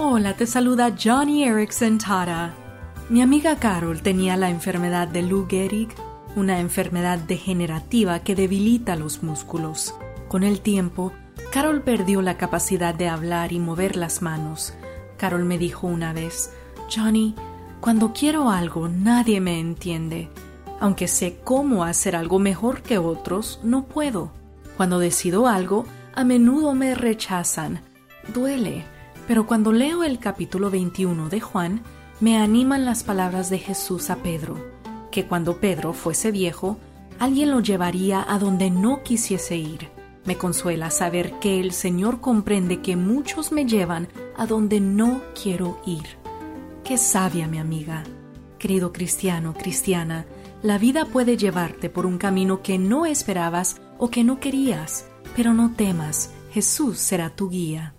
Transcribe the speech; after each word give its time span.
Hola, 0.00 0.34
te 0.36 0.46
saluda 0.46 0.94
Johnny 0.96 1.42
Erickson 1.42 1.98
Tara. 1.98 2.54
Mi 3.08 3.20
amiga 3.20 3.56
Carol 3.56 4.00
tenía 4.00 4.36
la 4.36 4.48
enfermedad 4.48 5.08
de 5.08 5.22
Lou 5.22 5.48
Gehrig, 5.48 5.88
una 6.36 6.60
enfermedad 6.60 7.18
degenerativa 7.18 8.20
que 8.20 8.36
debilita 8.36 8.94
los 8.94 9.24
músculos. 9.24 9.96
Con 10.28 10.44
el 10.44 10.60
tiempo, 10.60 11.12
Carol 11.50 11.82
perdió 11.82 12.22
la 12.22 12.36
capacidad 12.36 12.94
de 12.94 13.08
hablar 13.08 13.52
y 13.52 13.58
mover 13.58 13.96
las 13.96 14.22
manos. 14.22 14.72
Carol 15.16 15.44
me 15.44 15.58
dijo 15.58 15.88
una 15.88 16.12
vez, 16.12 16.52
Johnny, 16.94 17.34
cuando 17.80 18.12
quiero 18.12 18.50
algo 18.50 18.88
nadie 18.88 19.40
me 19.40 19.58
entiende. 19.58 20.28
Aunque 20.78 21.08
sé 21.08 21.40
cómo 21.42 21.82
hacer 21.82 22.14
algo 22.14 22.38
mejor 22.38 22.82
que 22.82 22.98
otros, 22.98 23.58
no 23.64 23.86
puedo. 23.86 24.30
Cuando 24.76 25.00
decido 25.00 25.48
algo, 25.48 25.86
a 26.14 26.22
menudo 26.22 26.72
me 26.76 26.94
rechazan. 26.94 27.80
Duele 28.32 28.84
pero 29.28 29.46
cuando 29.46 29.72
leo 29.72 30.04
el 30.04 30.18
capítulo 30.18 30.70
21 30.70 31.28
de 31.28 31.40
Juan, 31.40 31.82
me 32.18 32.38
animan 32.38 32.86
las 32.86 33.04
palabras 33.04 33.50
de 33.50 33.58
Jesús 33.58 34.08
a 34.08 34.16
Pedro, 34.16 34.56
que 35.12 35.26
cuando 35.26 35.58
Pedro 35.58 35.92
fuese 35.92 36.32
viejo, 36.32 36.78
alguien 37.18 37.50
lo 37.50 37.60
llevaría 37.60 38.24
a 38.26 38.38
donde 38.38 38.70
no 38.70 39.02
quisiese 39.02 39.58
ir. 39.58 39.90
Me 40.24 40.38
consuela 40.38 40.90
saber 40.90 41.34
que 41.40 41.60
el 41.60 41.72
Señor 41.72 42.22
comprende 42.22 42.80
que 42.80 42.96
muchos 42.96 43.52
me 43.52 43.66
llevan 43.66 44.08
a 44.34 44.46
donde 44.46 44.80
no 44.80 45.20
quiero 45.40 45.78
ir. 45.84 46.06
Qué 46.82 46.96
sabia 46.96 47.46
mi 47.46 47.58
amiga. 47.58 48.04
Querido 48.58 48.92
cristiano, 48.94 49.52
cristiana, 49.52 50.24
la 50.62 50.78
vida 50.78 51.04
puede 51.04 51.36
llevarte 51.36 51.90
por 51.90 52.06
un 52.06 52.16
camino 52.16 52.62
que 52.62 52.78
no 52.78 53.04
esperabas 53.04 53.76
o 53.98 54.08
que 54.08 54.24
no 54.24 54.40
querías, 54.40 55.06
pero 55.36 55.52
no 55.52 55.74
temas, 55.74 56.30
Jesús 56.50 56.98
será 56.98 57.28
tu 57.28 57.50
guía. 57.50 57.94